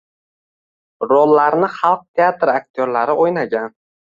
Rollarni 1.09 1.69
xalq 1.75 2.03
teatri 2.21 2.57
aktyorlari 2.63 3.19
o‘ynagan. 3.27 3.71